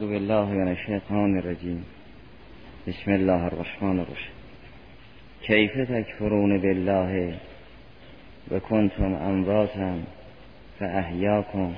[0.00, 1.84] بالله من الشیطان الرجیم
[2.86, 4.34] بسم الله الرحمن الرحیم
[5.42, 7.34] کیف تکفرون بالله؟
[8.50, 9.94] و کنتم امواتا
[10.78, 11.72] فاحیاکم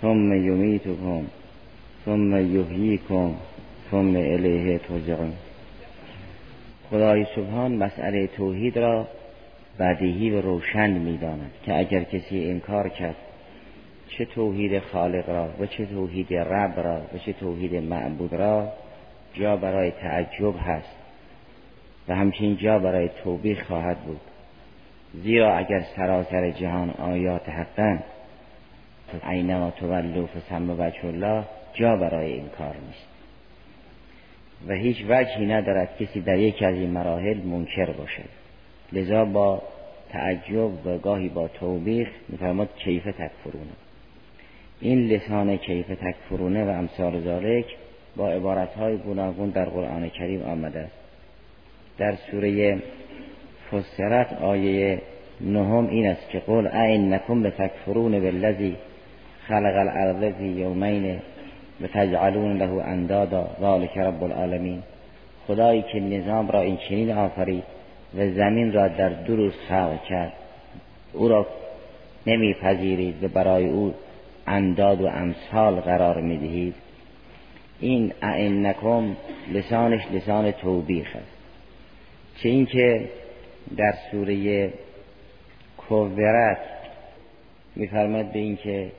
[0.00, 1.22] ثم یمیتکم
[2.04, 3.34] ثم یحییکم
[3.90, 5.32] ثم الیه ترجعون.
[6.90, 9.08] خدای سبحان مسئله توحید را
[9.78, 13.16] بدیهی و روشن می‌داند که اگر کسی انکار کرد
[14.08, 18.72] چه توحید خالق را و چه توحید رب را و چه توحید معبود را
[19.34, 20.96] جا برای تعجب هست
[22.08, 24.20] و همچنین جا برای توبیخ خواهد بود.
[25.22, 27.98] زیرا اگر سراسر جهان آیات حقا
[29.30, 31.44] اینما تولو فسم وجه الله
[31.74, 33.08] جا برای این کار نیست.
[34.68, 38.28] و هیچ وجهی ندارد کسی در یکی از این مراحل منکر باشد.
[38.92, 39.62] لذا با
[40.10, 43.83] تعجب و گاهی با توبیخ میفرماد کیف تکفرونه
[44.84, 47.64] این لسان کیف تکفرونه و امثال ذالک
[48.16, 50.92] با عبارتهای گوناگون در قرآن کریم آمده است.
[51.98, 52.78] در سوره
[53.70, 55.02] فسرت آیه
[55.40, 58.76] نهم این است که قول نکن به تکفرون بالذی
[59.48, 61.18] خلق الارض فی یومین
[61.94, 64.82] تجعلون له اندادا ذالک رب العالمین.
[65.46, 67.64] خدایی که نظام را این چنین آفرید
[68.18, 70.32] و زمین را در دو روز خلق کرد.
[71.12, 71.46] او را
[72.26, 73.94] نمیپذیرید و برای او
[74.46, 76.74] انداد و امثال قرار می‌دهید.
[77.80, 79.16] این ائنکم
[79.52, 81.36] لسانش لسان توبیخ است.
[82.36, 83.08] چه اینکه
[83.76, 84.70] در سوره
[85.76, 86.58] کوورت
[87.76, 88.92] میفرماد به اینکه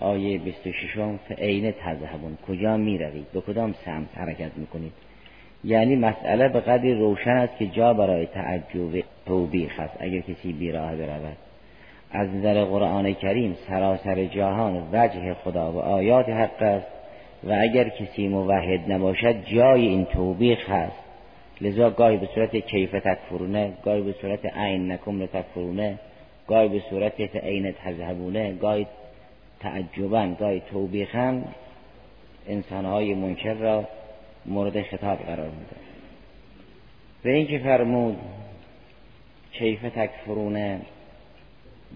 [0.00, 0.98] آیه 26
[1.28, 4.92] فعین تذهبون؟ کجا می‌روید؟ به کدام سمت حرکت می‌کنید؟
[5.64, 10.96] یعنی مسئله به قدری روشن است که جا برای تعجب توبیخ است اگر کسی بیراه
[10.96, 11.36] برود.
[12.14, 16.86] از نظر قرآن کریم سراسر جهان وجه خدا و آیات حق است
[17.44, 21.04] و اگر کسی موحد نباشد جای این توبیخ هست.
[21.60, 25.98] لذا گاهی به صورت کیف تکفرونه گاهی به صورت عین نکم تکفرونه
[26.48, 28.86] گاهی به صورت عین تذهبونه گاهی
[29.60, 31.42] تعجبا گاهی توبیخا
[32.48, 33.84] انسانهای منکر را
[34.46, 35.76] مورد خطاب قرار میده.
[37.22, 38.16] به اینکه فرمود
[39.52, 40.80] کیف تکفرونه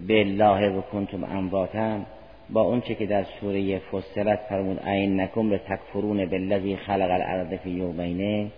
[0.08, 2.06] بالله و کنتم امواتن
[2.50, 7.70] با اونچه که در سوره فصلت فرمود عین نکم به تکفرون بالذی خلق الارض فی
[7.70, 8.50] یومینه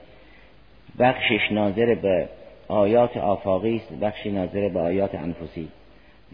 [0.98, 2.28] بخشش ناظر به
[2.68, 5.68] آیات آفاقی است بخشی ناظر به آیات انفسی.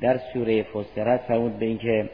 [0.00, 2.08] در سوره فصلت فرمود به اینکه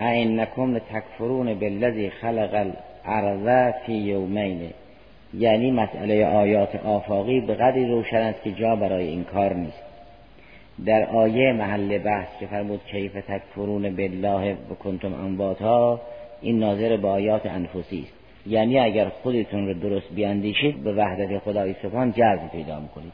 [0.00, 2.72] عین نکم تکفرون بالذی خلق
[3.06, 4.70] الارض فی یومینه
[5.34, 9.85] یعنی مسئله آیات آفاقی به قدری روشن است که جا برای این کار نیست.
[10.84, 16.00] در آیه محل بحث که فرمود کیف تکفرون بالله و کنتم انباتا
[16.42, 18.12] این ناظر به آیات انفسی است.
[18.46, 23.12] یعنی اگر خودتون رو درست بیاندیشید به وحدت خدای سبحان جذب پیدا می‌کنید.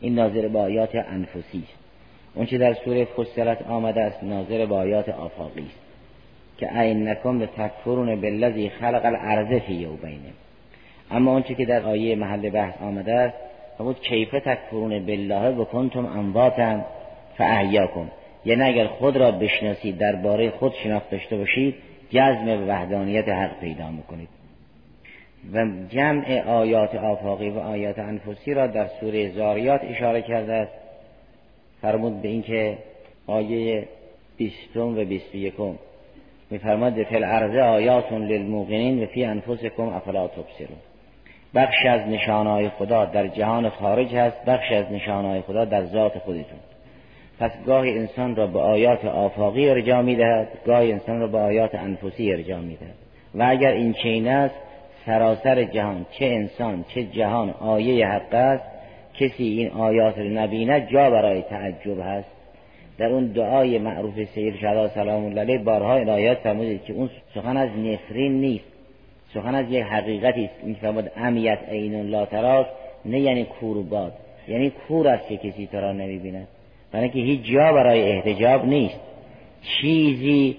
[0.00, 1.78] این ناظر به آیات انفسی است.
[2.34, 5.80] اونچه در سوره فصلت آمده است ناظر به آیات آفاقی است.
[6.58, 10.20] که این نکن به تکفرون بالذی خلق الارض فی یومین.
[11.10, 13.36] اما اونچه که در آیه محل بحث آمده است
[13.78, 16.84] فرمود کیف تکفرون بالله و کنتم امواتن
[17.38, 18.10] فاحیاکم.
[18.44, 21.74] یعنی اگر خود را بشناسید درباره خود شناخت داشته باشید
[22.10, 24.28] جزم به وحدانیت حق پیدا می‌کنید.
[25.52, 30.72] و جمع آیات آفاقی و آیات انفسی را در سوره زاریات اشاره کرده است.
[31.82, 32.78] فرمود به اینکه
[33.26, 33.88] آیه
[34.36, 35.74] بیستم و بیست یکم.
[36.50, 40.78] میفرماد فی الارض آیات للموقنین و فی انفسکم افلا تبصرون.
[41.54, 46.58] بخش از نشانهای خدا در جهان خارج هست بخش از نشانهای خدا در ذات خودتون.
[47.40, 52.32] پس گاهی انسان را به آیات آفاقی ارجاع می‌دهد گاهی انسان را به آیات انفسی
[52.32, 52.94] ارجاع می‌دهد.
[53.34, 54.54] و اگر این چنین است
[55.06, 58.64] سراسر جهان چه انسان چه جهان آیه حق است
[59.14, 62.30] کسی این آیات رو نبیند جا برای تعجب هست.
[62.98, 66.42] در اون دعای معروف سیدالشهدا سلام الله علیه بارها این آیات
[66.86, 68.73] که اون سخن از نفرین نیست.
[69.34, 70.64] سخن از یک حقیقتی است.
[70.64, 72.66] میفرماد عمیت عین لا تراک
[73.04, 74.12] نه یعنی کور و باد.
[74.48, 76.48] یعنی کور است که کسی تو را نمی‌بیند.
[76.92, 79.00] برای که هیچ جا برای احتجاب نیست.
[79.62, 80.56] چیزی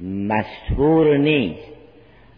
[0.00, 1.72] مستور نیست.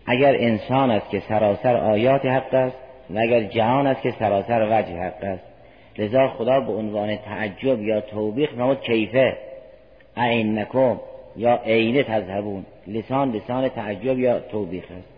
[0.06, 2.76] اگر انسان است که سراسر آیات حق است
[3.10, 5.44] و اگر جهان است که سراسر وجه حق است.
[5.98, 9.36] لذا خدا به عنوان تعجب یا توبیخ فرمود کیفه؟
[10.16, 11.00] عین نکم
[11.36, 12.64] یا عین تذهبون.
[12.86, 15.09] لسان لسان تعجب یا توبیخ است.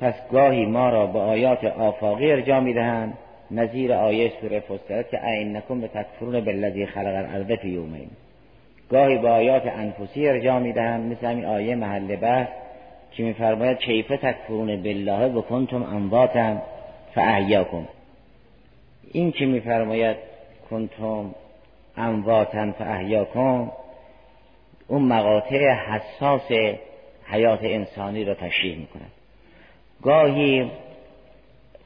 [0.00, 3.18] پس گاهی ما را به آیات آفاقی ارجاع می‌دهند.
[3.50, 8.10] نظیر آیه سوره فصلت که عین نکن به تکفرون بالذی خلق الارض فی یومین.
[8.90, 11.12] گاهی به آیات انفسی ارجاع می‌دهند.
[11.12, 12.48] مثل همین آیه محل بحث
[13.12, 16.62] که میفرماید کیف تکفرون بالله و کنتم
[17.14, 17.88] فاحیاکم.
[19.12, 20.16] این که میفرماید
[20.70, 21.34] کنتم
[21.96, 23.70] امواتن فاحیاکم
[24.88, 26.52] اون مقاطع حساس
[27.24, 29.10] حیات انسانی را تشریح می‌کند.
[30.04, 30.70] گاهی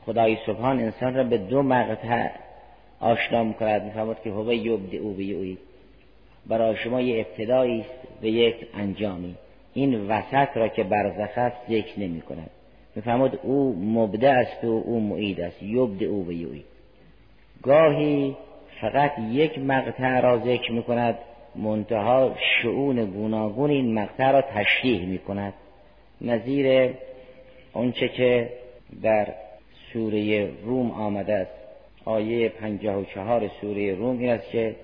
[0.06, 2.30] خدای سبحان انسان را به دو مقطع
[3.00, 3.82] آشنا می‌کند.
[3.82, 5.58] می‌فهمد که هو یبد او اوی
[6.46, 9.34] برای شما یه ابتدایی است و یک انجامی.
[9.74, 12.50] این وسط را که برزخ است ذکر نمی کند
[12.96, 15.62] می‌فهمد او مبده است و او معید است.
[15.62, 16.62] یبد او و یوی.
[17.62, 18.36] گاهی
[18.80, 21.18] فقط یک مقطع را ذکر می کند
[21.56, 25.54] منتها شعون گوناگون این مقطع را تشریح می کند
[26.20, 26.94] نظیر
[27.78, 28.48] آنچه که
[29.02, 29.26] در
[29.92, 31.50] سوره روم آمده است.
[32.04, 34.76] آیه پنجاه و چهار سوره روم این است که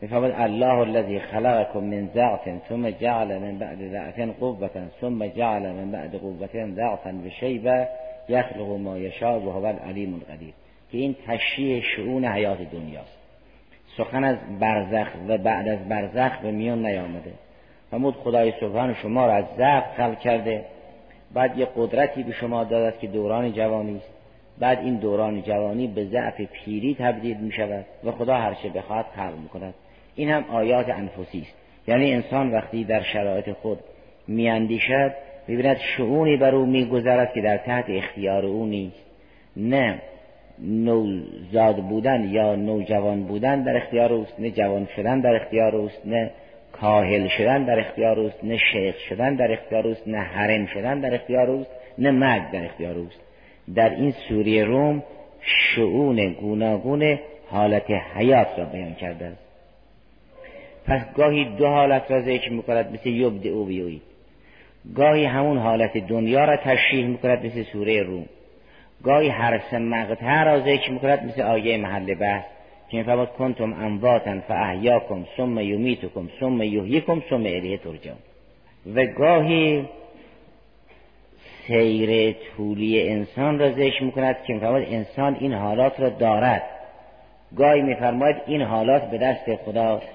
[0.00, 4.70] میفرماد الله الذي خلقكم من ضعف ثم جعل من بعد ضعف قوة
[5.00, 7.20] ثم جعل من بعد قوة ضعفا
[7.64, 7.86] و
[8.28, 10.54] یخلق ما یشاء و هو العلیم القدیر.
[10.92, 13.18] که این تشریح شعون حیات دنیاست.
[13.96, 17.32] سخن از برزخ و بعد از برزخ به میان نیامده.
[17.90, 20.64] فرمود خدای سبحان شما را از ضعف خلق کرده
[21.34, 24.08] بعد یه قدرتی به شما داده که دوران جوانی است.
[24.58, 29.06] بعد این دوران جوانی به ضعف پیری تبدیل می شود و خدا هر چه بخواهد
[29.16, 29.74] خلق می کند.
[30.14, 31.54] این هم آیات انفسی است.
[31.88, 33.78] یعنی انسان وقتی در شرایط خود
[34.28, 35.12] میاندیشد
[35.48, 39.04] می‌بیند شعونی بر او میگذرد که در تحت اختیار او نیست.
[39.56, 40.02] نه
[40.58, 46.30] نوزاد بودن یا نوجوان بودن در اختیار اوست نه جوان شدن در اختیار اوست نه
[46.72, 51.14] کاهل شدن در اختیار اوست نه شیخ شدن در اختیار اوست نه حرم شدن در
[51.14, 53.20] اختیار اوست نه مرگ در اختیار اوست.
[53.74, 55.02] در این سوری روم
[55.40, 57.18] شعون گوناگون
[57.50, 59.42] حالت حیات را بیان کرده است.
[60.86, 64.00] پس گاهی دو حالت را ذکر می‌کند مثل یبد او بیوی
[64.94, 68.26] گاهی همون حالت دنیا را تشریح می‌کند مثل سوره روم.
[69.02, 72.44] گاهی هر سه مقطع را ذکر می‌کند مثل آیه محل بحث.
[72.92, 78.18] که میفرماد کنتم امواتن فاحیاکم ثم یمیتکم ثم یحییکم ثم الیه ترجعون.
[78.94, 79.84] و گاهی
[81.66, 86.62] سیر طولی انسان را ذکر می‌کند که میفرماد انسان این حالات را دارد.
[87.56, 90.08] گاهی میفرماید این حالات به دست خداست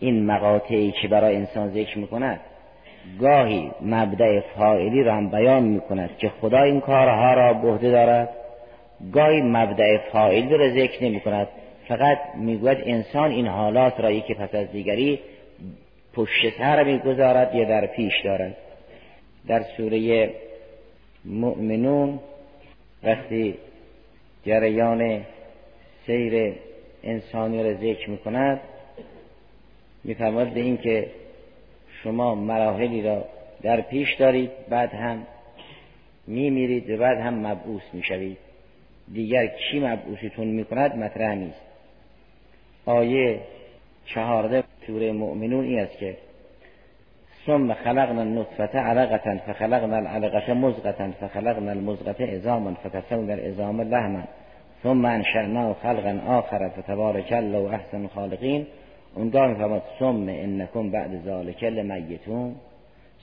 [0.00, 2.40] این مقاطعی که برای انسان ذکر می‌کند
[3.20, 8.43] گاهی مبدع فائلی را هم بیان می‌کند که خدا این کارها را به دارد.
[9.12, 11.48] گاهی مبدع فائلی را ذکر نمی کند.
[11.88, 15.20] فقط می‌گوید انسان این حالات را یکی پس از دیگری
[16.12, 18.56] پشت سر می‌گذارد یا در پیش دارد.
[19.46, 20.30] در سوره
[21.24, 22.20] مؤمنون
[23.02, 23.54] وقتی
[24.46, 25.20] جریان
[26.06, 26.54] سیر
[27.02, 28.60] انسانی را ذکر می‌کند
[30.04, 31.06] میفرماد به این که
[32.02, 33.24] شما مراحلی را
[33.62, 35.26] در پیش دارید بعد هم
[36.26, 38.38] میمیرید و بعد هم مبعوث می‌شوید
[39.12, 41.60] دیگر کی مبعوثتون می‌کند مطرح نیست.
[42.86, 43.40] آیه
[44.06, 46.16] چهارده سوره مؤمنون این است که
[47.46, 54.24] ثم خلقنا النطفه علقه فخلقنا العلقه مزغه فخلقنا المزغه عظاما فكسونا العظام لحما
[54.82, 58.66] ثم انشأناه خلقا آخر فتبارك الله احسن الخالقین
[59.14, 62.54] اونگاه میفرماد ثم انکم بعد ذالک لمیتون.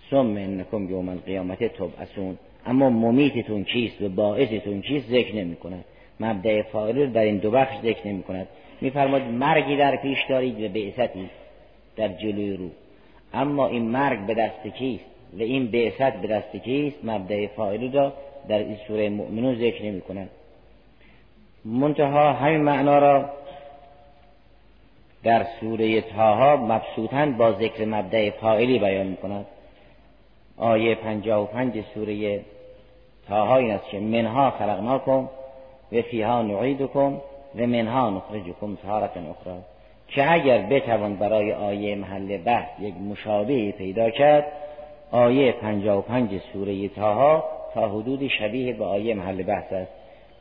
[0.10, 2.38] ثم انکم یوم القیامت تبعثون.
[2.66, 5.86] اما ممیتتون چیست و باعثتون چیست ذکر نمی کند
[6.20, 8.48] مبدع فاعل در این دو بخش ذکر نمی کند
[8.82, 11.30] میفرماد مرگی در پیش دارید و بعثتی
[11.96, 12.70] در جلوی رو.
[13.34, 18.14] اما این مرگ به دست کیست و این بعثت به دست کیست مبدع فاعل را
[18.48, 20.30] در این سوره مؤمنون ذکر نمی کند
[21.66, 23.30] منتها همین معنا را
[25.24, 29.46] در سوره تاها مبسوطا با ذکر مبدع فاعلی بیان می کند
[30.62, 32.42] آیه پنجاه و پنج سوره
[33.28, 35.30] تاها این است که منها خلقناکم
[35.92, 37.14] و فیها نعیدکم
[37.56, 39.58] و منها نخرجکم تارت اخرى
[40.08, 44.46] که اگر بتوان برای آیه محل بحث یک مشابهی پیدا کرد
[45.12, 49.92] آیه پنجاه و پنج سوره تاها تا حدود شبیه به آیه محل بحث است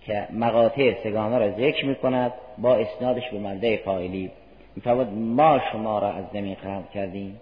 [0.06, 4.30] که مقاطع سگانه را ذکر می کند با اسنادش به مبدع فاعلی.
[4.76, 7.40] میفرماد ما شما را از زمین خلق کردیم.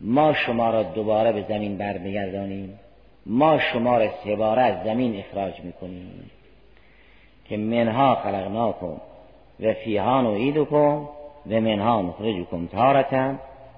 [0.00, 2.78] ما شما را دوباره به زمین برمیگردانیم.
[3.26, 6.30] ما شما را سه باره از زمین اخراج می‌کنیم.
[7.44, 8.96] که منها خلقناکم
[9.60, 11.08] و فیها نعیدکم
[11.50, 13.34] و منها نخرجکم تارتا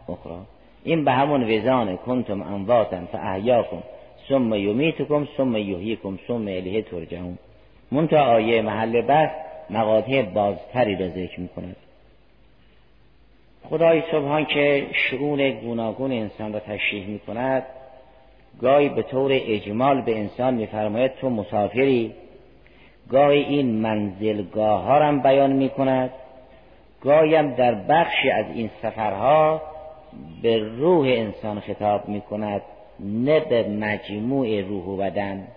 [0.08, 0.38] اخرى
[0.85, 3.82] این به همون وزان کنتم امواتا فاحیاکم
[4.28, 7.38] ثم یمیتکم ثم یحییکم ثم الیه ترجعون.
[7.92, 9.30] منتها آیه محل بحث
[9.70, 11.76] مقاطع بازتری را ذکر می‌کند.
[13.70, 17.62] خدای سبحان که شعون گوناگون انسان را تشریح می کند
[18.61, 22.14] گاهی به طور اجمال به انسان میفرماید تو مسافری؟
[23.11, 26.11] گاهی این منزلگاه ها هم بیان می کند
[27.00, 29.62] گاهی هم در بخشی از این سفرها
[30.42, 32.62] به روح انسان خطاب می کند
[33.00, 35.49] نه به مجموع روح و بدن.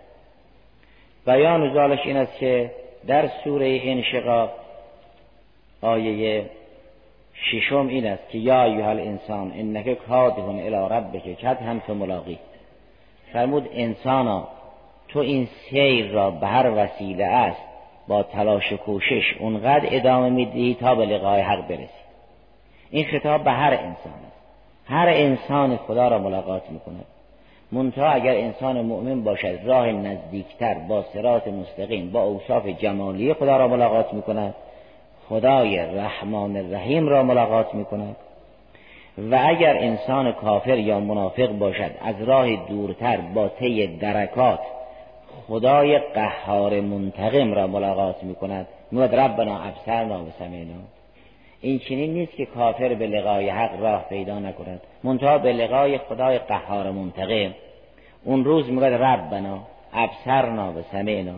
[1.25, 2.71] بیان زالش این است که
[3.07, 4.51] در سوره انشقاق
[5.81, 6.45] آیه
[7.41, 12.39] ششم این است که یا ایها الانسان انک کادهون الی ربک کد هم تو ملاقی.
[13.34, 14.48] فرمود انسانا
[15.08, 17.62] تو این سیر را به هر وسیله است
[18.08, 21.89] با تلاش و کوشش اونقدر ادامه می‌دهی تا به لقای حق برسی.
[22.89, 24.39] این خطاب به هر انسان است.
[24.86, 27.05] هر انسان خدا را ملاقات می‌کند.
[27.72, 33.67] منتها اگر انسان مؤمن باشد راه نزدیکتر با سرات مستقیم با اوصاف جمالی خدا را
[33.67, 34.55] ملاقات می‌کند.
[35.29, 38.15] خدای رحمان رحیم را ملاقات می‌کند
[39.17, 44.59] و اگر انسان کافر یا منافق باشد از راه دورتر با طی درکات
[45.48, 50.79] خدای قهار منتقم را ملاقات می کند می‌گوید ربنا ابصرنا و سمینا.
[51.62, 54.81] این چنین نیست که کافر به لقای حق راه پیدا نکند.
[55.03, 57.53] منتها به لقای خدای قهار منتقم.
[58.24, 59.59] اون روز می‌گوید ربنا
[59.93, 61.36] ابصرنا و سمینا.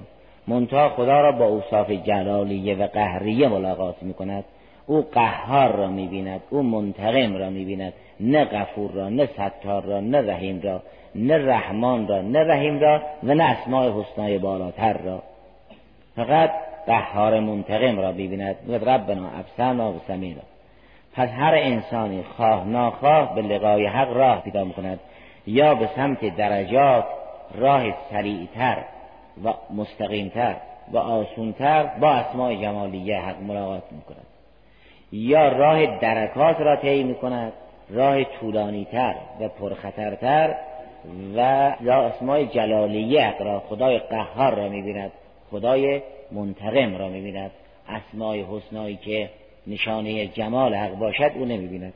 [0.48, 4.44] منتها خدا را با اوصاف جلالیه و قهریه ملاقات می کند
[4.86, 9.84] او قهار را می بیند او منتقم را می بیند نه غفور را نه ستار
[9.84, 10.82] را نه رحیم را
[11.16, 15.24] نه رحمان را نه رحیم را و نه اسماع حسنای بالاتر را.
[16.16, 16.52] فقط
[16.88, 20.42] قهار منتقم را ببیند می‌گوید ربنا ابصرنا و سمینا.
[21.14, 25.00] پس هر انسانی خواه ناخواه به لقای حق راه پیدا می‌کند
[25.48, 27.06] یا به سمت درجات
[27.56, 28.78] راه سریعتر.
[29.44, 30.56] و مستقیمتر
[30.92, 34.26] و آسونتر با اسماع جمالیه حق ملاقات می‌کند.
[35.12, 37.54] یا راه درکات را طی می‌کند
[37.90, 40.56] راه طولانیتر و پرخطرتر
[41.36, 45.12] و یا اسمای جلالیه را خدای قهار را می‌بیند
[45.52, 47.52] خدای منتقم را می‌بیند.
[47.88, 49.30] اسمای حسنایی که
[49.68, 51.94] نشانه جمال حق باشد او نمی‌بیند.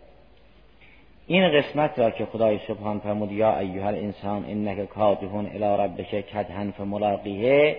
[1.28, 6.72] این قسمت را که خدای سبحان فرمود یا ایها الانسان انک کادهون الی ربک کدهن
[6.72, 7.76] فملاقیه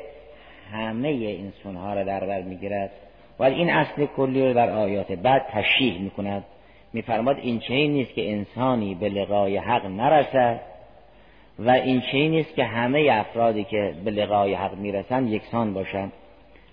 [0.73, 2.91] همه این سنها را در بر می‌گیرد.
[3.39, 6.45] ولی این اصل کلی رو در آیات بعد تشریح می‌کند.
[6.93, 10.61] میفرماد این چنین نیست که انسانی به لقای حق نرسد
[11.59, 16.13] و این چنین نیست که همه افرادی که به لقای حق می‌رسند یکسان باشند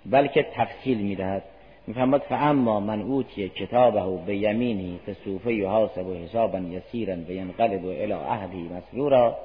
[0.06, 1.44] بلکه تفصیل می‌دهد.
[1.88, 8.70] میفرماد فاما من اوتی کتابه به یمینی فسوف یحاسب حسابا یسیرا و ینقلب الى اهلی
[8.70, 9.38] مسرورا.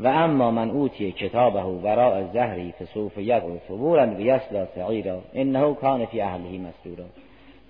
[0.00, 6.06] و اما من اوتی کتابه وراء زهری فسوف یدعو ثبورا و یسلا سعیرا انه کان
[6.06, 7.04] فی اهله مسرورا.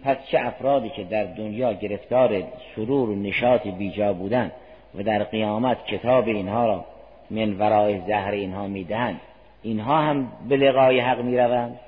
[0.05, 2.43] پس چه افرادی که در دنیا گرفتار
[2.77, 4.53] سرور و نشاط بیجا بودن
[4.95, 6.85] و در قیامت کتاب اینها را
[7.31, 9.21] من ورای زهر اینها می‌دهند
[9.63, 11.81] اینها هم به لقای حق می‌روند؟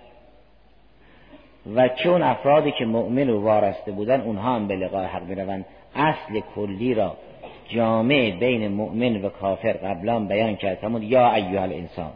[1.77, 5.65] و چون افرادی که مؤمن و وارسته بودن اونها هم به لقای حق می‌روند.
[5.95, 7.17] اصل کلی را
[7.69, 10.85] جامع بین مؤمن و کافر قبلا بیان کرد.
[10.85, 12.11] همون یا ایها الانسان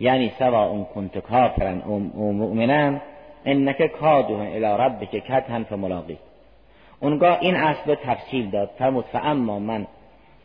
[0.00, 1.82] یعنی سوا اون کنت کافرن
[2.14, 3.00] او مؤمنن
[3.44, 6.18] انک الى ربک کتن فملاقی
[7.00, 8.70] اونگاه این اصل تفصیل داد.
[8.78, 9.86] فرمود فاما من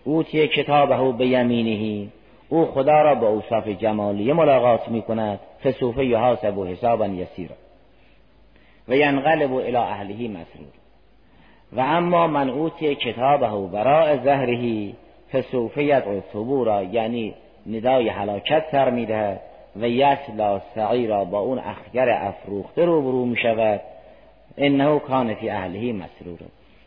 [0.03, 2.09] اوتی کتابه به یمینهی
[2.49, 7.55] او خدا را با اوصاف جمالیه ملاقات می کند فسوف یحاسب و حسابا یسیرا.
[8.87, 10.73] و ینقلب الى اهله مسرور.
[11.73, 14.95] و اما من اوتی کتابه براء زهرهی
[15.31, 17.33] فسوف یدعو ثبورا یعنی
[17.67, 19.41] ندای حلاکت سر می‌دهد
[19.75, 23.81] و یسلا سعیرا با اون اخگر افروخته رو برو می شود
[24.57, 26.39] انه کان فی اهله مسرور.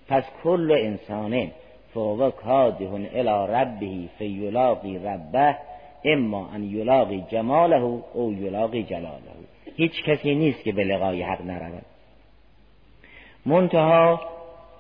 [0.08, 1.50] پس کل انسانه
[1.94, 5.56] فهو کادهن الى ربه فیلاقی ربه
[6.04, 7.82] اما ان یلاقی جماله
[8.14, 9.30] او یلاقی جلاله.
[9.76, 11.89] هیچ کسی نیست که به لقای حق نرود.
[13.50, 14.20] منتها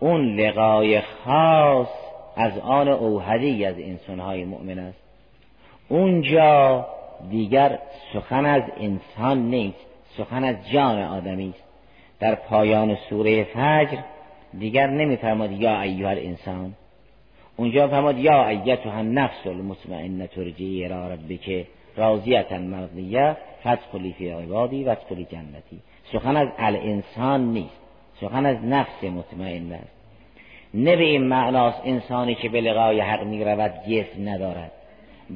[0.00, 1.88] اون لقای خاص
[2.36, 4.98] از آن اوهدی از انسانهای مؤمن است.
[5.88, 6.86] اونجا
[7.30, 7.78] دیگر
[8.12, 9.86] سخن از انسان نیست
[10.16, 11.64] سخن از جان آدمی است.
[12.20, 13.98] در پایان سوره فجر
[14.58, 16.74] دیگر نمیفرماد یا ایها الانسان
[17.56, 24.96] اونجا فرماد یا ایتها النفس المطمئنه ترجعی الى ربک راضیتا مرضیه فادخلی فی عبادی و
[25.08, 25.80] جنتی.
[26.12, 27.79] سخن از الانسان نیست.
[28.20, 30.00] سخن از نفس مطمئن است.
[30.74, 34.72] نه به این معناست انسانی که به لقای حق می رود جسم ندارد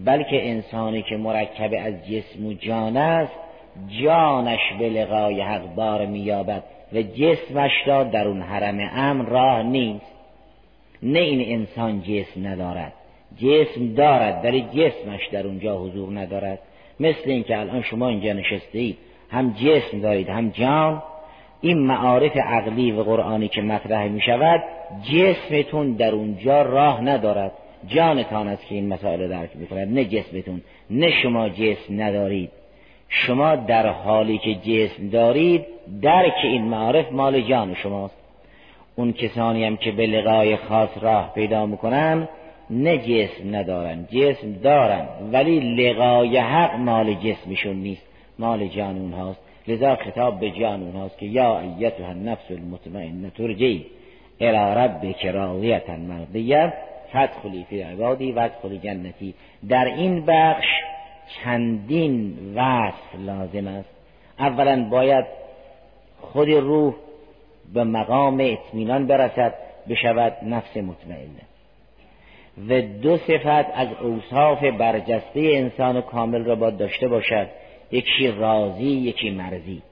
[0.05, 3.33] بلکه انسانی که مرکب از جسم و جان است
[4.03, 6.63] جانش به لقای حق بار مییابد
[6.93, 10.15] و جسمش را در اون حرم امن راه نیست.
[11.03, 12.93] نه این انسان جسم ندارد
[13.37, 16.59] جسم دارد ولی جسمش در اونجا حضور ندارد.
[17.01, 18.99] مثل اینکه الان شما اینجا نشسته اید
[19.31, 21.03] هم جسم دارید هم جان
[21.65, 24.63] این معارف عقلی و قرآنی که مطرح می شود
[25.03, 27.53] جسمتون در اونجا راه ندارد.
[27.87, 32.51] جانتان است که این مسائل درک می کند نه جسمتون نه شما جسم ندارید.
[33.09, 35.65] شما در حالی که جسم دارید
[36.03, 38.17] درک این معارف مال جان شماست.
[38.97, 42.29] اون کسانی هم که به لقای خاص راه پیدا می‌کنن
[42.71, 45.07] نه جسم ندارن جسم دارن.
[45.33, 48.07] ولی لقای حق مال جسمشون نیست.
[48.39, 49.44] مال جان اونهاست.
[49.69, 53.87] لذا خطاب به جان اونهاست که یا ایتها النفس المطمئنه ترجی
[54.41, 56.73] الى ربک راضیتا مرضیه
[57.13, 58.49] فدخلی فی عبادی و
[58.83, 59.35] جنتی.
[59.69, 60.67] در این بخش
[61.27, 63.89] چندین وصف لازم است.
[64.39, 65.25] اولا باید
[66.21, 66.95] خود روح
[67.75, 69.55] به مقام اطمینان برسد
[69.89, 71.45] بشود نفس مطمئنه.
[72.69, 77.47] و دو صفت از اوصاف برجسته انسان کامل را باید داشته باشد.
[77.93, 79.83] یکی راضی یکی مرزی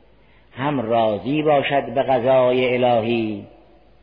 [0.52, 3.44] هم راضی باشد به غذای الهی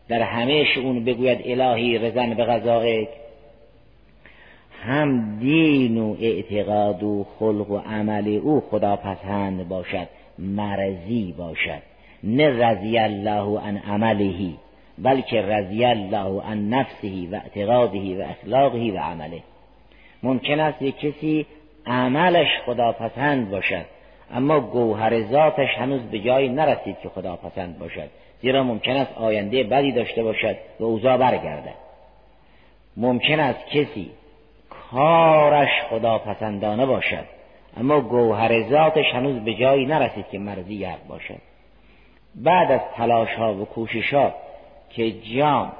[0.08, 3.10] در همه اون بگوید الهی رزن به غذایک
[4.86, 10.08] هم دین و اعتقاد و خلق و عمل او خدا پسند باشد
[10.39, 11.81] مرزی باشد.
[12.24, 14.34] نه رضی الله عن عمله
[14.98, 19.43] بلکه رضی الله عن نفسه و اعتقاده و اخلاقه و عمله.
[20.24, 21.46] ممکن است یک کسی
[21.86, 23.86] عملش خدا پسند باشد.
[24.33, 28.09] اما گوهر ذاتش هنوز به جایی نرسید که خدا پسند باشد.
[28.41, 31.74] زیرا ممکن است آینده بدی داشته باشد و اوضاع برگرده
[32.98, 34.12] ممکن است کسی
[34.91, 37.25] کارش خدا پسندانه باشد.
[37.77, 41.41] اما گوهر ذاتش هنوز به جایی نرسید که مرضی حق باشد.
[42.36, 44.33] بعد از تلاش ها و کوشش ها
[44.89, 45.71] که جان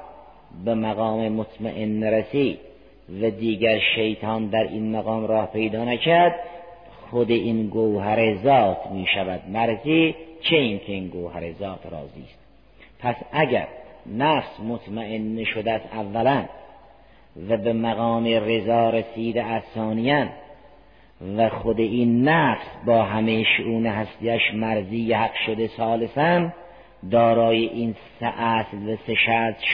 [0.64, 2.69] به مقام مطمئن رسید
[3.22, 6.34] و دیگر شیطان در این مقام راه پیدا نکرد
[7.10, 12.38] خود این گوهر ذات می شود مرزی چه این که این گوهر ذات راضی است.
[12.98, 13.68] پس اگر
[14.06, 16.44] نفس مطمئن شده است اولا
[17.48, 19.62] و به مقام رضا رسیده از
[21.36, 26.52] و خود این نفس با همه شعون هستیش مرزی حق شده سالسن
[27.10, 29.14] دارای این سه اصل و سه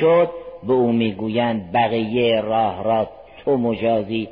[0.01, 0.31] شد
[0.66, 3.09] به او می‌گویند بقیه راه را
[3.46, 4.28] تو مجازی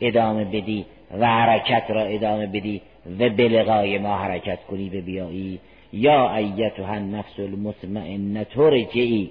[0.00, 0.86] ادامه بدی
[1.18, 2.82] و حرکت را ادامه بدی
[3.18, 5.60] و بلغای ما حرکت کنی به بیایی.
[5.92, 9.30] یا ایتها النفس المطمئنه ترجعی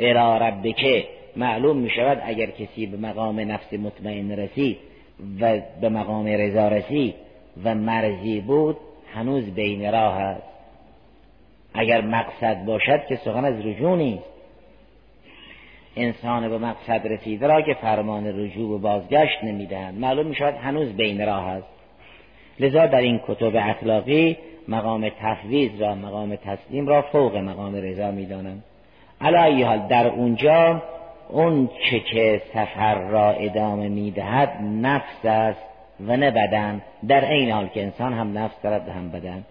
[0.00, 1.06] الى ربک.
[1.36, 4.76] معلوم می شود اگر کسی به مقام نفس مطمئن رسید
[5.40, 7.14] و به مقام رضا رسید
[7.64, 8.76] و مرزی بود
[9.14, 10.42] هنوز بین راه است.
[11.74, 14.33] اگر مقصد باشد که سخن از رجوع نیست.
[15.96, 20.88] انسان به مقصد رسیده را که فرمان رجوع و بازگشت نمی‌دهند معلوم می شود هنوز
[20.92, 21.66] بین راه است.
[22.60, 24.36] لذا در این کتب اخلاقی
[24.68, 28.64] مقام تفویض را مقام تسلیم را فوق مقام رضا می‌دانند.
[29.20, 30.82] علی حال در اونجا
[31.28, 35.62] اون چه که سفر را ادامه می‌دهد نفس است
[36.06, 36.82] و نه بدن.
[37.08, 39.44] در این حال که انسان هم نفس دارد هم بدن.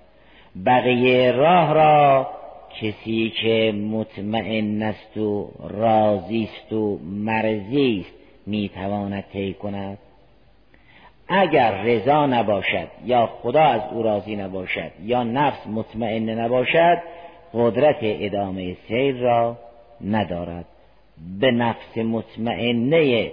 [0.65, 2.27] بقیه راه را
[2.81, 8.15] کسی که مطمئن است و راضی است و مرزی است
[8.47, 9.97] می‌تواند طی کند؟
[11.27, 16.97] اگر رضا نباشد یا خدا از او راضی نباشد یا نفس مطمئن نباشد
[17.53, 19.57] قدرت ادامه سیر را
[20.01, 20.65] ندارد.
[21.39, 23.31] به نفس مطمئنه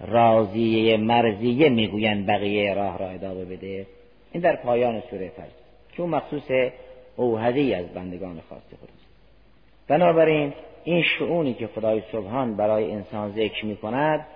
[0.00, 3.86] راضیه مرزیه می‌گویند بقیه راه را ادامه بده.
[4.32, 6.02] این در پایان سوره فجر.
[6.02, 6.50] اون مخصوص
[7.16, 9.06] اوهدی از بندگان خاص خودست
[9.88, 10.52] بنابراین
[10.84, 14.26] این شعونی که خدای سبحان برای انسان ذکر می کند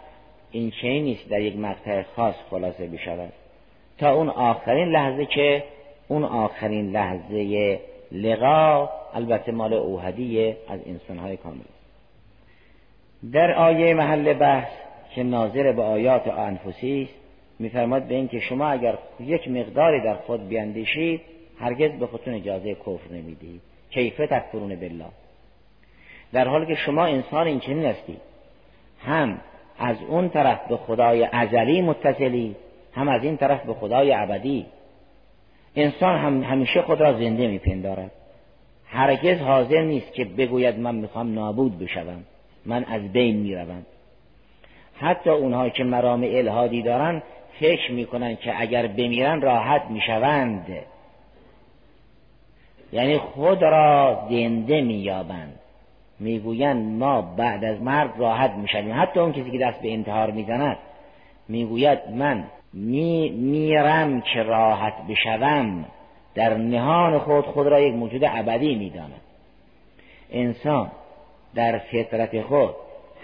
[0.51, 3.33] این چه نیست در یک مقطع خاص خلاصه بشود.
[3.99, 5.65] تا اون آخرین لحظه که
[6.09, 7.81] اون آخرین لحظه
[8.13, 11.59] لقا البته مال اوهدی از انسانهای کامل.
[13.33, 14.71] در آیه محل بحث
[15.15, 17.21] که ناظر به آیات انفسی است
[17.59, 21.21] میفرماد به اینکه شما اگر یک مقداری در خود بیاندیشید
[21.61, 25.05] هرگز به خودتون اجازه کفر نمی‌دهید کیفه تکفرون بالله.
[26.33, 28.21] در حالی که شما انسان این چنین هستید
[29.05, 29.41] هم
[29.79, 32.57] از اون طرف به خدای ازلی متصلی
[32.95, 34.67] هم از این طرف به خدای ابدی.
[35.77, 38.11] انسان هم همیشه خود را زنده میپندارد.
[38.87, 42.25] هرگز حاضر نیست که بگوید من می‌خوام نابود بشوم.
[42.67, 43.87] من از بین می‌روم.
[44.95, 47.23] حتی اونها که مرام الهادی دارن
[47.61, 50.67] فکر می‌کنن که اگر بمیرن راحت می‌شوند.
[52.93, 55.59] یعنی خود را زنده مییابند.
[56.21, 59.03] می‌گویند ما بعد از مرگ راحت می‌شویم.
[59.03, 60.77] حتی اون کسی که دست به انتحار می‌زند
[61.49, 65.85] می‌گوید من می میرم که راحت بشوم.
[66.35, 69.21] در نهان خود خود را یک موجود ابدی می‌داند.
[70.33, 70.91] انسان
[71.55, 72.75] در فطرت خود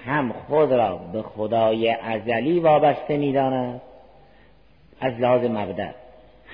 [0.07, 3.81] هم خود را به خدای ازلی وابسته می‌داند.
[5.01, 5.91] از لحاظ مبدع.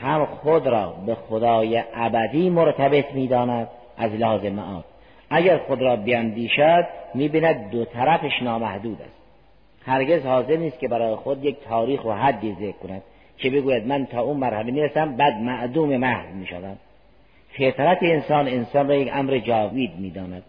[0.00, 4.84] هم خود را به خدای ابدی مرتبط می‌داند از لحاظ معاد.
[5.30, 9.18] اگر خود را بیاندیشد می‌بیند دو طرفش نامحدود است.
[9.86, 13.02] هرگز حاضر نیست که برای خود یک تاریخ و حدی ذکر کند
[13.38, 16.76] که بگوید من تا اون مرحله می‌رسم بعد معدوم محض می‌شوم.
[17.58, 20.42] فطرت انسان انسان را یک امر جاوید می‌داند.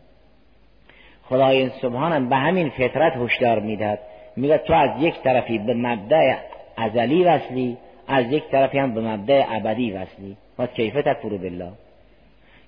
[1.23, 3.99] خدای سبحانم به همین فطرت هشدار می‌دهد.
[4.35, 6.35] میگه تو از یک طرفی به مبدع
[6.77, 7.77] ازلی وصلی
[8.09, 10.37] از یک طرفی هم به مبدع ابدی وصلی.
[10.59, 11.71] و کیف تکفرو بالله.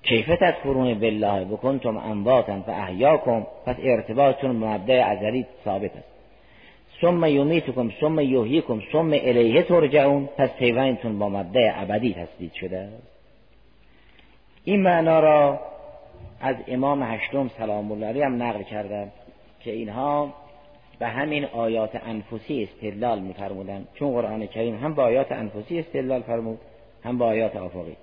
[0.04, 3.47] کیف تکفرون بالله بکنتم امواتا فاحیاکم.
[3.65, 6.08] پس ارتباطتون به مبدع ازلی ثابت است.
[7.01, 10.30] ثم یمیتکم ثم یحییکم ثم الیه ترجعون.
[10.38, 12.77] پس پیوندتون با مبدع ابدی تسدید شده.
[12.77, 13.08] است
[14.63, 15.60] این معنا را
[16.41, 19.12] از امام هشتم سلام الله علیه هم نقل کردم
[19.63, 20.34] که اینها
[21.01, 23.87] به همین آیات انفسی استدلال میفرمودند.
[23.93, 26.59] چون قرآن کریم هم با آیات انفسی استدلال فرمود
[27.03, 27.95] هم با آیات آفاقی.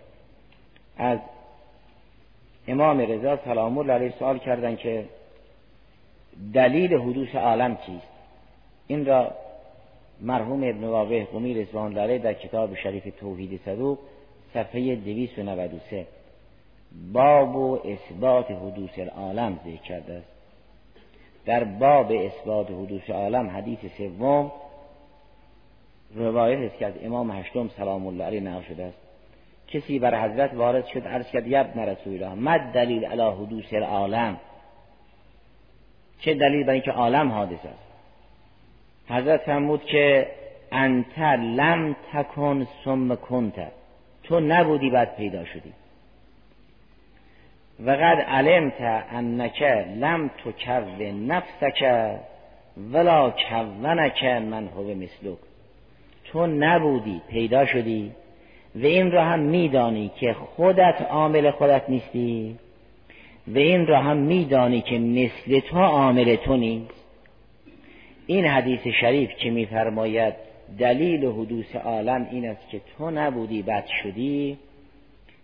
[0.96, 1.18] از
[2.68, 5.04] امام رضا سلام الله علیه سوال کردند که
[6.54, 8.08] دلیل حدوث عالم چیست؟
[8.86, 9.30] این را
[10.20, 13.98] مرحوم ابن واقع قمی رضوان داره در کتاب شریف توحید صدوق
[14.54, 16.06] صفحه 293
[17.12, 20.37] باب و اثبات حدوث العالم ذکر کرده است.
[21.48, 24.52] در باب اثبات حدوث عالم حدیث سوم
[26.14, 28.98] روایت است که از امام هشتم سلام الله علیه نقل شده است.
[29.68, 34.36] کسی بر حضرت وارد شد عرض کرد یبن رسول الله مد دلیل علی حدوث العالم؟
[36.20, 37.88] چه دلیل برای اینکه عالم حادث است؟
[39.08, 40.26] حضرت فرمود که
[40.72, 43.72] انت لم تکن ثم کنت.
[44.22, 45.72] تو نبودی بعد پیدا شدی.
[47.86, 48.80] و قد علمت
[49.12, 49.62] انک
[49.96, 52.10] لم تکون نفسک
[52.92, 55.38] ولا کونک من هو مثلک.
[56.24, 58.12] تو نبودی پیدا شدی
[58.74, 62.58] و این را هم میدانی که خودت عامل خودت نیستی
[63.48, 66.94] و این را هم میدانی که مثل تو عامل تو نیست.
[68.26, 70.34] این حدیث شریف که میفرماید
[70.78, 74.58] دلیل حدوث عالم این است که تو نبودی بد شدی.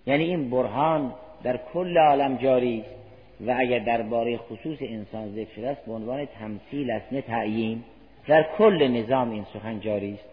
[0.06, 1.12] یعنی این برهان
[1.44, 3.04] در کل عالم جاری است
[3.46, 7.84] و اگر درباره خصوص انسان ذکر شده است به عنوان تمثیل است نه تعیین.
[8.26, 10.24] در کل نظام این سخن جاری است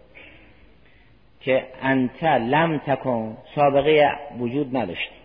[1.42, 5.16] که انت لم تکن سابقه وجود نداشتی.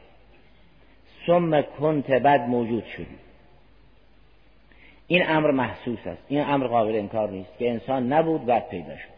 [1.26, 3.16] ثم کنت بد موجود شدی.
[5.06, 6.22] این امر محسوس است.
[6.28, 9.16] این امر قابل انکار نیست که انسان نبود بعد پیدا شد.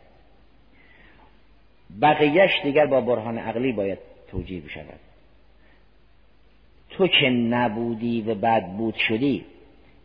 [2.02, 3.98] بقیهش دیگر با برهان عقلی باید
[4.31, 5.08] توجیه بشود.
[6.98, 9.44] تو که نبودی و بعد بود شدی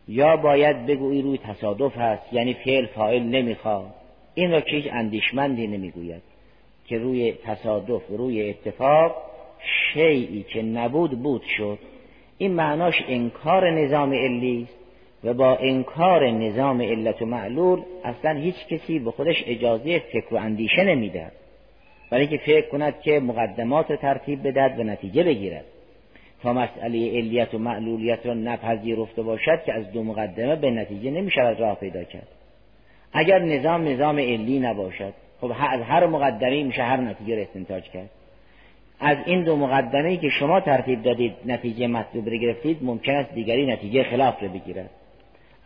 [0.08, 3.86] یا باید بگویی روی تصادف هست یعنی فعل فاعل نمی‌خواد.
[4.34, 6.22] این را که هیچ اندیشمندی نمی‌گوید
[6.86, 9.16] که روی تصادف روی اتفاق
[9.92, 11.78] شیعی که نبود بود شد.
[12.38, 14.78] این معناش انکار نظام علی است
[15.24, 20.36] و با انکار نظام علت و معلول اصلا هیچ کسی به خودش اجازه فکر و
[20.36, 21.32] اندیشه نمیده
[22.10, 25.64] برای اینکه فکر کند که مقدمات ترتیب بدهد و نتیجه بگیرد.
[26.44, 31.30] تا مسئله علیت و معلولیت را نپذیرفته باشد که از دو مقدمه به نتیجه نمی
[31.30, 32.28] شود راه پیدا کرد.
[33.12, 38.10] اگر نظام نظام علی نباشد خب از هر مقدمه میشه هر نتیجه را استنتاج کرد.
[39.00, 43.66] از این دو مقدمه که شما ترتیب دادید نتیجه مطلوب را گرفتید ممکن است دیگری
[43.66, 44.90] نتیجه خلاف را بگیرد.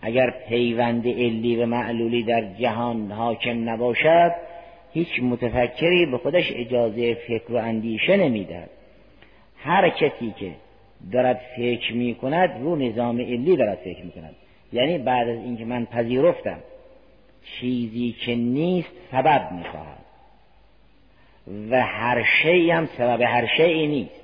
[0.02, 4.32] اگر پیوند علی و معلولی در جهان حاکم نباشد
[4.92, 8.70] هیچ متفکری به خودش اجازه فکر و اندیشه نمی‌دهد.
[9.56, 10.50] هر کسی که
[11.12, 14.34] دارد فکر می کند رو نظام علی دارد فکر می کند
[14.72, 16.58] یعنی بعد از اینکه من پذیرفتم
[17.61, 20.08] چیزی که نیست سبب می خواهد
[21.70, 24.20] و هر شیعی هم سبب هر شیعی نیست.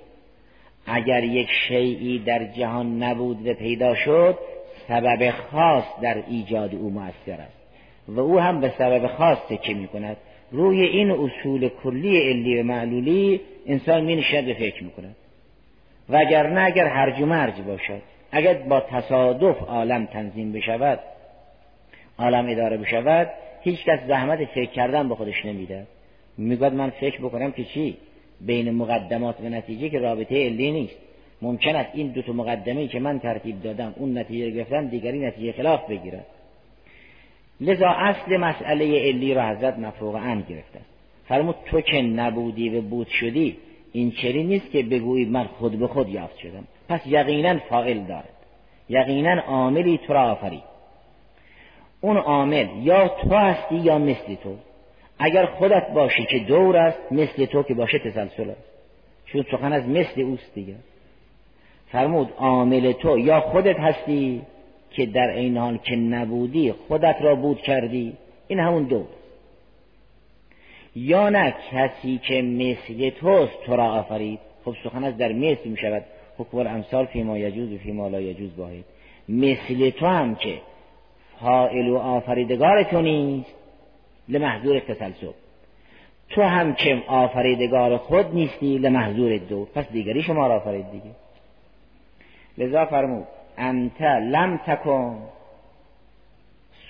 [0.86, 4.38] اگر یک شیعی در جهان نبود و پیدا شد
[4.88, 7.64] سبب خاص در ایجاد او مؤثر است.
[8.08, 10.16] و او هم به سبب خاص تکه می کند
[10.50, 15.16] روی این اصول کلی علی و معلولی انسان می نشد و فکر می کند
[16.08, 21.00] وگرنه اگر هرج و مرج باشد اگر با تصادف عالم تنظیم بشود
[22.18, 25.86] عالم اداره بشود هیچ کس زحمت فکر کردن به خودش نمیده.
[26.38, 27.96] می‌گوید من فکر بکنم که چی؟
[28.40, 30.96] بین مقدمات و نتیجه که رابطه علی نیست.
[31.42, 35.52] ممکن است این دو تا مقدمه که من ترتیب دادم اون نتیجه گرفتن دیگری نتیجه
[35.52, 36.26] خلاف بگیرد
[37.60, 40.80] لذا اصل مسئله علی را حضرت مفروغ ان گرفته
[41.28, 43.56] فرمود تو که نبودی و بود شدی
[43.94, 46.64] این چری نیست که بگویی من خود به خود یافت شدم.
[46.88, 48.34] پس یقینا فائل دارد.
[48.88, 50.62] یقینا عاملی تو را آفرید.
[52.00, 54.56] اون عامل یا تو هستی یا مثل تو.
[55.18, 58.70] اگر خودت باشی که دور است مثل تو که باشه تسلسل است.
[59.26, 60.74] چون سخن از مثل اوست دیگه.
[61.92, 64.42] فرمود عامل تو یا خودت هستی
[64.90, 68.12] که در این حال که نبودی خودت را بود کردی.
[68.48, 69.06] این همون دو.
[70.96, 74.38] یا نه کسی که مثل توست تو را آفرید.
[74.64, 76.04] خب سخن از در مثل می شود
[76.38, 78.84] حکم الامثال فیما یجوز و فیما لا یجوز باید.
[79.28, 80.60] مثل تو هم که
[81.40, 83.54] فائل و آفریدگار تو نیست.
[84.28, 85.30] لمحضور تسلسل.
[86.28, 89.64] تو هم که آفریدگار خود نیستی لمحضور دو.
[89.64, 91.10] پس دیگری شما را آفرید دیگه.
[92.58, 93.26] لذا فرمود
[93.58, 95.18] انت لم تکن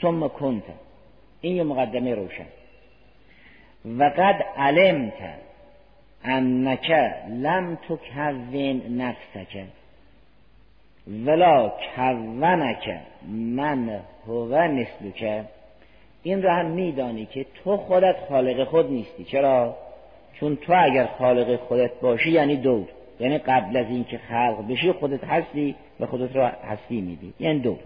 [0.03, 0.62] ثم کنت.
[1.40, 2.47] این یه مقدمه روشن.
[3.85, 5.12] و قد علمت
[6.25, 6.90] انک
[7.29, 9.64] لم تکون نفسک.
[11.27, 15.44] ولا کونک من هو مثلک.
[16.23, 19.25] این را هم میدانی که تو خودت خالق خود نیستی.
[19.25, 19.77] چرا؟
[20.40, 22.87] چون تو اگر خالق خودت باشی یعنی دور.
[23.20, 27.35] یعنی قبل از اینکه خلق بشی خودت هستی و خودت را هستی میدی.
[27.40, 27.79] یعنی دور.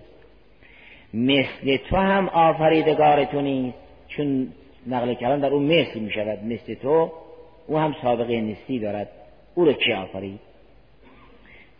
[1.15, 3.73] مثل تو هم آفریدگار تو
[4.09, 4.53] چون
[4.87, 7.13] نقل کلام در اون مثل می شود مثل تو
[7.67, 9.09] او هم سابقه نیستی دارد.
[9.55, 10.41] او را کی آفرید؟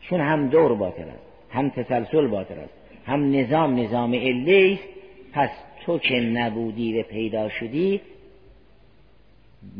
[0.01, 2.75] چون هم دور باطل است هم تسلسل باطل است
[3.07, 4.83] هم نظام نظام علی است.
[5.33, 5.51] پس
[5.85, 8.01] تو که نبودی و پیدا شدی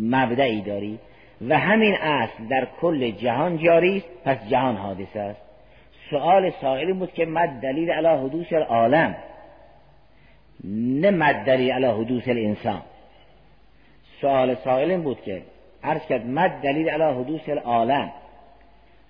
[0.01, 0.99] مبدعی داری
[1.49, 4.09] و همین اصل در کل جهان جاری است.
[4.25, 5.41] پس جهان حادثه است.
[6.11, 9.17] سؤال سائلی بود که مد دلیل علی حدوث العالم.
[10.65, 12.83] نه مد دلیل علی حدوث الانسان.
[14.21, 15.43] سؤال سائل بود که
[15.83, 18.13] عرض کرد مد دلیل علی حدوث العالم؟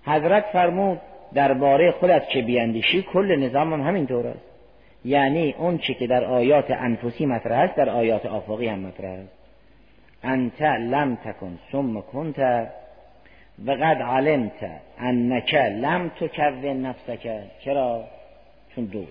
[0.05, 1.01] حضرت فرمود
[1.35, 4.49] درباره خودت که بیاندیشی کل نظام هم همینطور است.
[5.05, 9.33] یعنی اون چی که در آیات انفسی مطرح است در آیات آفاقی هم مطرح است.
[10.23, 12.39] انت لم تکن ثم کنت
[13.67, 17.41] و قد علمت انک لم تکون نفسک.
[17.65, 18.05] چرا؟
[18.75, 19.05] چون دو.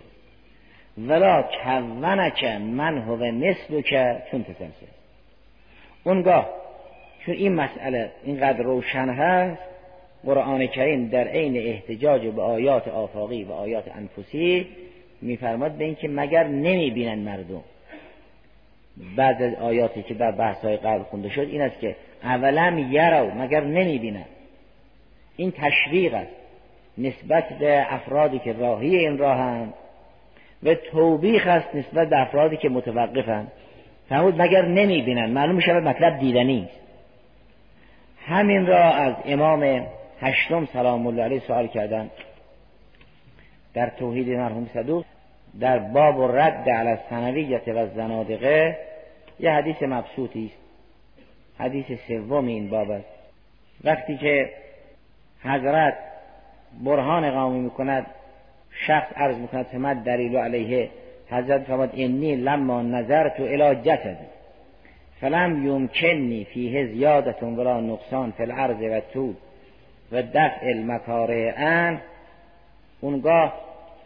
[0.98, 3.90] ولا کونک من هو مثلک.
[4.32, 4.97] چون تسلسل.
[6.08, 6.50] اونگاه.
[7.26, 9.62] چون این مسئله اینقدر روشن هست
[10.26, 14.68] قرآن کریم در عین احتجاج به آیات آفاقی و آیات انفسی
[15.22, 17.64] میفرماد به اینکه مگر نمی‌بینن مردم.
[19.16, 23.42] بعد از آیاتی که در بحث های قبل خونده شد این است که اولا یرو
[23.42, 24.26] مگر نمی‌بینن.
[25.38, 26.32] این تشویق است
[26.98, 29.74] نسبت به افرادی که راهی این راهند
[30.64, 33.52] و توبیخ است نسبت به افرادی که متوقفند
[34.10, 36.80] فرمود مگر نمی‌بینن؟ معلوم شود مطلب دیدنی است.
[38.26, 39.88] همین را از امام
[40.22, 42.10] هشتم سلام الله علیه سوال کردن.
[43.74, 45.06] در توحید مرحوم صدوق
[45.60, 48.78] در باب و رد علی الثنویت و زنادقه
[49.40, 50.68] یه حدیث مبسوطی است.
[51.60, 53.10] حدیث سوم این باب است.
[53.84, 54.50] وقتی که
[55.44, 55.98] حضرت
[56.84, 58.06] برهان قامی می‌کند
[58.88, 60.90] شخص عرض می‌کند فمد دلیل علیه.
[61.30, 64.18] حضرت فرماد انی لما نظرت الى جسد.
[65.22, 69.34] فلم یمکنی فیه زیادت ولا نقصان فی العرض و طول
[70.12, 72.02] و دفع المکاره ان
[73.02, 73.54] اونگاه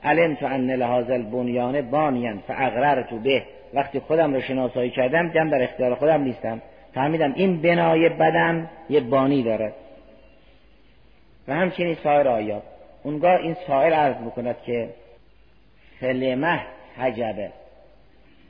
[0.03, 3.43] علم تو ان لحاظ البنیان بانیان فاقررت به.
[3.73, 6.61] وقتی خودم رو شناسایی کردم جم در اختیار خودم نیستم.
[6.93, 9.73] فهمیدم این بنای بدم یه بانی دارد
[11.47, 12.63] و همچنین سایر آیات.
[13.03, 14.89] اونگاه این سایر عرض بکند که
[15.99, 16.61] فلمه
[16.97, 17.51] حجبه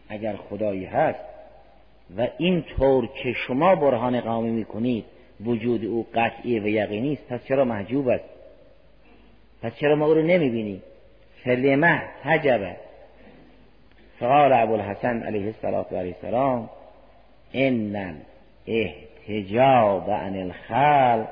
[0.09, 1.19] اگر خدایی هست
[2.17, 5.05] و این طور که شما برهان قومی می‌کنید
[5.45, 8.23] وجود او قطعی و یقینی است پس چرا محجوب است؟
[9.61, 10.83] پس چرا ما او رو نمی‌بینیم
[11.43, 12.75] فلمه حجبه.
[14.19, 16.69] فقال ابو الحسن علیه السلام
[17.53, 18.15] ان
[18.67, 21.29] الاحتجاب عن الخلق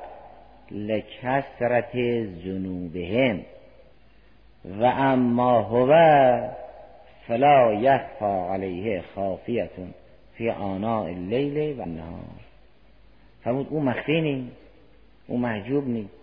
[0.72, 1.96] لکسرت
[2.44, 3.42] ذنوبهم
[4.80, 5.94] و اما هو
[7.30, 9.94] فلا یخفا علیه خافیتون
[10.34, 12.40] فی آناء اللیل و النهار.
[13.44, 14.58] فرمود او مخفی نیست
[15.28, 16.14] او محجوب نیست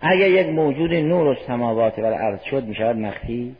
[0.00, 3.54] اگر یک موجود نور و سماوات و الارض شد می شود مخفی؟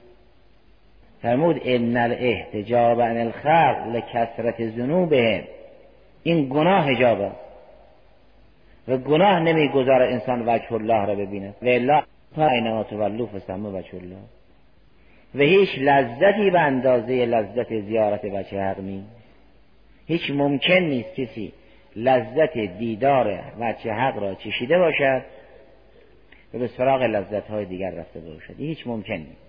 [1.23, 5.45] فرمود ان الاحتجاب عن الخلق لکثرت ذنوبهم.
[6.23, 7.33] این گناه حجاب
[8.89, 11.55] و گناه نمی‌گذارد انسان وجه الله را ببیند.
[11.63, 12.03] و الا
[12.37, 14.42] اینما تولو فسمه وجه الله.
[15.35, 19.09] و هیچ لذتی به اندازه لذت زیارت بچه حق نیست.
[20.07, 21.53] هیچ ممکن نیست کسی
[21.97, 25.23] لذت دیدار بچه حق را چشیده باشد
[26.55, 28.55] و به سراغ لذت های دیگر رفته باشد.
[28.59, 29.43] هیچ ممکن نیست.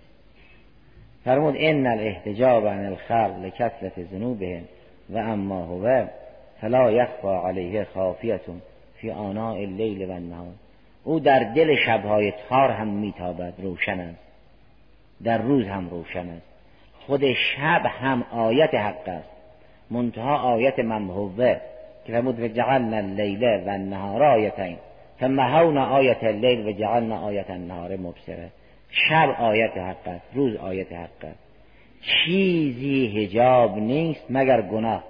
[1.24, 4.64] فرمود ان الاحتجاب عن الخلق لکثرت ذنوبهم
[5.10, 6.06] و اما هو
[6.60, 8.62] فلا یخفا علیه خافیتون
[8.94, 10.52] فی آناء اللیل و النهار.
[11.04, 14.14] او در دل شبهای تار هم میتابد روشن
[15.22, 16.46] در روز هم روشن است.
[17.06, 19.30] خود شب هم آیت حق است.
[19.90, 21.56] منتها آیت ممهوه
[22.06, 24.76] که فرمود و جعلنا اللیل و النهار آیتین
[25.20, 28.48] فمهونا آیت اللیل و جعلنا آیت النهار مبصره.
[28.90, 31.38] شب آیت حق است روز آیت حق است.
[32.00, 35.04] چیزی هجاب نیست مگر گناه؟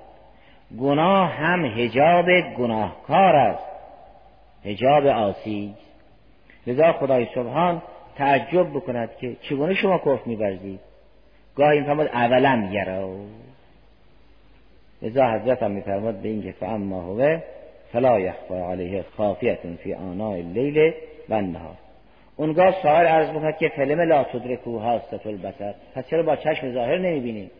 [0.78, 2.26] گناه هم هجاب
[2.58, 3.64] گناهکار است.
[4.64, 5.74] هجاب آسی
[6.66, 7.82] لذا خدای سبحان
[8.16, 10.80] تعجب بکند که چگونه شما کفر میبرزید
[11.56, 13.16] گاهی میفرماد اولا یرا
[15.02, 17.38] لذا حضرت هم میفرماد به اینکه فاما هو
[17.92, 20.92] فلا یخفا علیه خافیت فی آناء اللیل
[21.28, 21.76] و النهار.
[22.36, 25.74] اونگاه سوال عرض می‌کند که فلم لا تدرکو هاست البصر.
[25.94, 27.50] پس چرا با چشم ظاهر نمی‌بینیم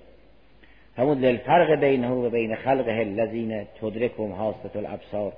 [0.96, 5.32] همون للفرق بینه و بین خلقه الذین تدرکهم هاست الابصار.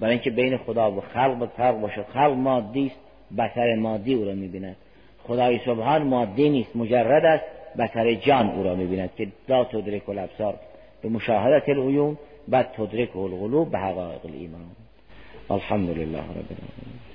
[0.00, 3.07] برای اینکه بین خدا و خلق فرق باشه خلق مادی است.
[3.38, 4.76] بسر مادی او را می‌بیند.
[5.22, 7.44] خدای سبحان مادی نیست مجرد است
[7.78, 10.54] بسر جان او را می‌بیند که لا تدرک الابصار.
[11.02, 12.16] به مشاهدت العیون
[12.48, 14.60] بعد تدرک القلوب به حقایق الایمان.
[15.50, 17.07] الحمد لله رب العالمین.